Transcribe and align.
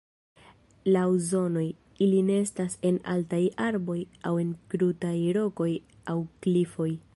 Laŭ 0.95 1.03
zonoj, 1.25 1.65
ili 2.05 2.23
nestas 2.29 2.77
en 2.91 2.97
altaj 3.15 3.43
arboj 3.67 3.99
aŭ 4.31 4.33
en 4.45 4.57
krutaj 4.75 5.15
rokoj 5.41 5.71
aŭ 6.15 6.21
klifoj. 6.47 6.93